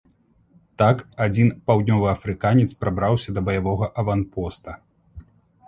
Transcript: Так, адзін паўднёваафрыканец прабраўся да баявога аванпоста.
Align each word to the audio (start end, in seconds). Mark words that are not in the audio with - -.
Так, 0.81 1.03
адзін 1.25 1.51
паўднёваафрыканец 1.67 2.67
прабраўся 2.81 3.29
да 3.39 3.45
баявога 3.53 3.93
аванпоста. 4.05 4.71